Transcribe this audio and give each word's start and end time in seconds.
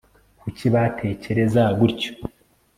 kuki 0.41 0.65
batekereza 0.73 1.63
gutyo 1.79 2.11